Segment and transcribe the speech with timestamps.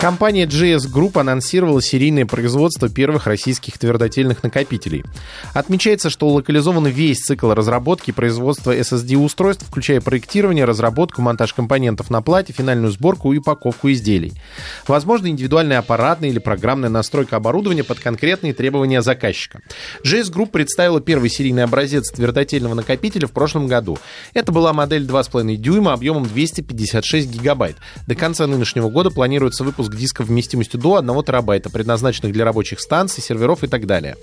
[0.00, 5.04] Компания GS Group анонсировала серийное производство первых российских твердотельных накопителей.
[5.52, 12.22] Отмечается, что локализован весь цикл разработки и производства SSD-устройств, включая проектирование, разработку, монтаж компонентов на
[12.22, 14.32] плате, финальную сборку и упаковку изделий.
[14.88, 19.60] Возможно, индивидуальная аппаратная или программная настройка оборудования под конкретные требования заказчика.
[20.02, 23.98] GS Group представила первый серийный образец твердотельного накопителя в прошлом году.
[24.32, 27.76] Это была модель 2,5 дюйма объемом 256 гигабайт.
[28.06, 33.22] До конца нынешнего года планируется выпуск дисков вместимостью до 1 терабайта, предназначенных для рабочих станций,
[33.22, 34.16] серверов и так далее.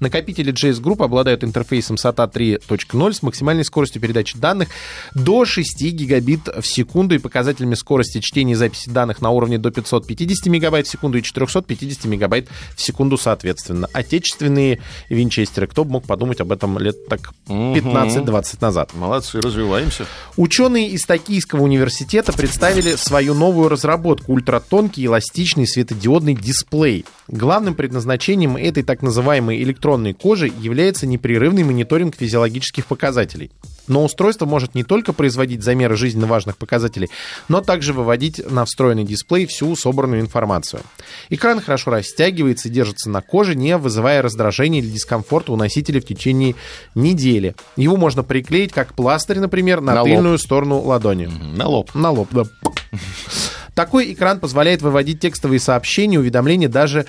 [0.00, 4.68] Накопители JS Group обладают интерфейсом SATA 3.0 с максимальной скоростью передачи данных
[5.14, 9.70] до 6 гигабит в секунду и показателями скорости чтения и записи данных на уровне до
[9.70, 13.88] 550 мегабайт в секунду и 450 мегабайт в секунду соответственно.
[13.92, 15.66] Отечественные винчестеры.
[15.66, 18.94] Кто бы мог подумать об этом лет так 15-20 назад.
[18.94, 20.06] Молодцы, развиваемся.
[20.36, 27.04] Ученые из Токийского университета представили свою новую разработку ультратонкий эластичный светодиодный дисплей.
[27.28, 29.83] Главным предназначением этой так называемой электронной
[30.14, 33.50] кожи является непрерывный мониторинг физиологических показателей.
[33.86, 37.10] Но устройство может не только производить замеры жизненно важных показателей,
[37.48, 40.80] но также выводить на встроенный дисплей всю собранную информацию.
[41.28, 46.06] Экран хорошо растягивается и держится на коже, не вызывая раздражения или дискомфорта у носителя в
[46.06, 46.54] течение
[46.94, 47.54] недели.
[47.76, 50.10] Его можно приклеить как пластырь, например, на, На лоб.
[50.10, 51.26] тыльную сторону ладони.
[51.26, 51.94] На лоб.
[51.94, 52.44] На лоб, да.
[53.74, 57.06] Такой экран позволяет выводить текстовые сообщения, уведомления даже...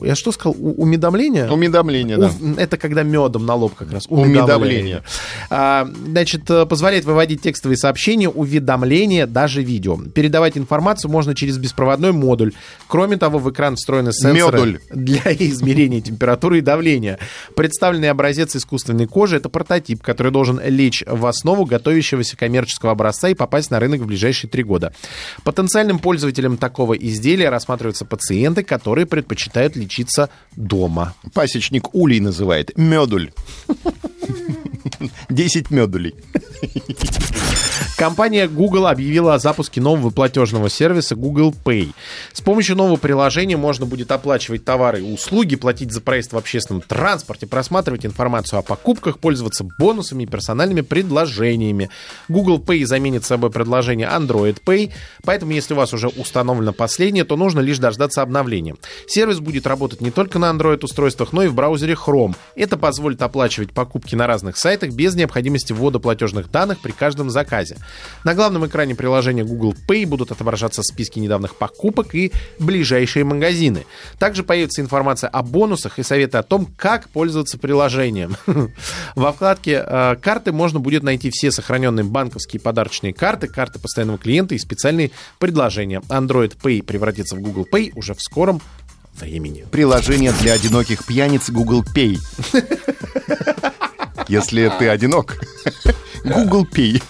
[0.00, 0.56] Я что сказал?
[0.58, 1.48] У- Уведомления?
[1.50, 2.26] Умедомление, да.
[2.28, 4.04] Ув- Это когда медом на лоб как раз.
[4.08, 5.02] Умедомление.
[5.50, 9.96] А, Значит, э, позволяет выводить текстовые сообщения, уведомления, даже видео.
[10.14, 12.52] Передавать информацию можно через беспроводной модуль.
[12.88, 14.78] Кроме того, в экран встроены сенсоры Модуль.
[14.90, 17.18] для измерения температуры и давления.
[17.56, 23.34] Представленный образец искусственной кожи— это прототип, который должен лечь в основу готовящегося коммерческого образца и
[23.34, 24.92] попасть на рынок в ближайшие три года.
[25.44, 31.14] Потенциальным пользователем такого изделия рассматриваются пациенты, которые предпочитают лечиться дома.
[31.34, 32.76] Пасечник улей называет.
[32.76, 33.32] Медуль.
[35.28, 36.14] Десять медулей.
[38.02, 41.92] Компания Google объявила о запуске нового платежного сервиса Google Pay.
[42.32, 46.82] С помощью нового приложения можно будет оплачивать товары и услуги, платить за проезд в общественном
[46.82, 51.90] транспорте, просматривать информацию о покупках, пользоваться бонусами и персональными предложениями.
[52.28, 54.90] Google Pay заменит собой предложение Android Pay,
[55.22, 58.74] поэтому если у вас уже установлено последнее, то нужно лишь дождаться обновления.
[59.06, 62.34] Сервис будет работать не только на Android-устройствах, но и в браузере Chrome.
[62.56, 67.76] Это позволит оплачивать покупки на разных сайтах без необходимости ввода платежных данных при каждом заказе.
[68.24, 73.84] На главном экране приложения Google Pay будут отображаться списки недавних покупок и ближайшие магазины.
[74.18, 78.36] Также появится информация о бонусах и советы о том, как пользоваться приложением.
[79.14, 84.54] Во вкладке э, «Карты» можно будет найти все сохраненные банковские подарочные карты, карты постоянного клиента
[84.54, 86.00] и специальные предложения.
[86.08, 88.60] Android Pay превратится в Google Pay уже в скором
[89.14, 89.66] времени.
[89.70, 92.18] Приложение для одиноких пьяниц Google Pay.
[94.28, 95.38] Если ты одинок.
[96.24, 97.02] Google Pay.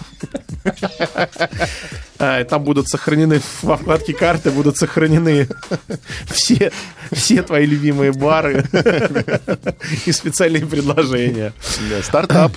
[2.19, 5.47] А, Там будут сохранены во вкладке карты, будут сохранены
[6.25, 6.71] все,
[7.11, 8.63] все твои любимые бары
[10.05, 11.53] и специальные предложения.
[11.89, 12.53] Да, Стартап.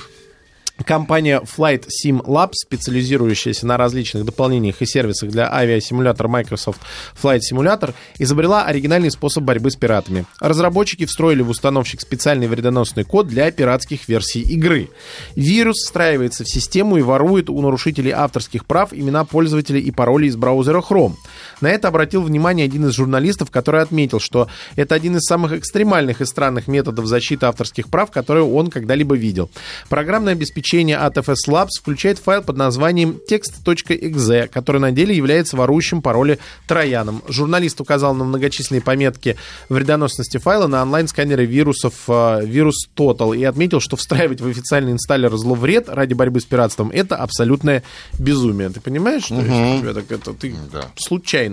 [0.85, 6.81] Компания Flight Sim Labs, специализирующаяся на различных дополнениях и сервисах для авиасимулятора Microsoft
[7.21, 10.27] Flight Simulator, изобрела оригинальный способ борьбы с пиратами.
[10.41, 14.91] Разработчики встроили в установщик специальный вредоносный код для пиратских версий игры.
[15.35, 20.37] Вирус встраивается в систему и ворует у нарушителей авторских прав имена пользователей и пароли из
[20.37, 21.15] браузера Chrome.
[21.61, 26.21] На это обратил внимание один из журналистов, который отметил, что это один из самых экстремальных
[26.21, 29.51] и странных методов защиты авторских прав, которые он когда-либо видел.
[29.89, 36.03] Программное обеспечение от FS Labs включает файл под названием text.exe, который на деле является ворующим
[36.03, 37.23] пароли трояном.
[37.29, 39.37] Журналист указал на многочисленные пометки
[39.69, 45.35] вредоносности файла на онлайн-сканере вирусов э, вирус Total и отметил, что встраивать в официальный инсталлер
[45.37, 47.83] зловред ради борьбы с пиратством это абсолютное
[48.19, 48.71] безумие.
[48.71, 50.87] Ты понимаешь, что если у тебя так это ты Да.
[50.97, 51.46] случайно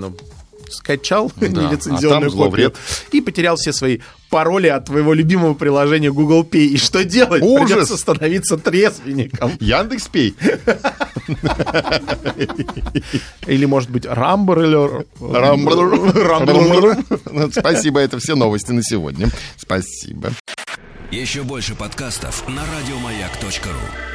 [0.70, 2.74] скачал а нелицензионную там копию
[3.12, 4.00] и потерял все свои
[4.30, 6.66] пароли от твоего любимого приложения Google Pay.
[6.66, 7.44] И что делать?
[7.44, 7.70] Ужас!
[7.70, 9.52] Придется становиться трезвенником.
[9.60, 10.36] Яндекс Пей.
[13.46, 15.06] Или, может быть, или...
[17.32, 19.30] Ну, Спасибо, это все новости на сегодня.
[19.58, 20.32] Спасибо.
[21.12, 24.13] Еще больше подкастов на радиомаяк.ру.